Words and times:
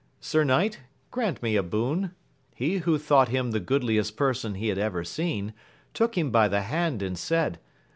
Sir 0.19 0.43
knight, 0.43 0.79
grant 1.11 1.43
me 1.43 1.55
a 1.55 1.61
boon. 1.61 2.15
He 2.55 2.79
who 2.79 2.97
thought 2.97 3.29
him 3.29 3.51
the 3.51 3.59
goodliest 3.59 4.17
person 4.17 4.55
he 4.55 4.69
had 4.69 4.79
ever 4.79 5.03
seen, 5.03 5.53
took 5.93 6.17
him 6.17 6.31
by 6.31 6.47
the 6.47 6.61
hand 6.61 7.03
and 7.03 7.15
said. 7.15 7.59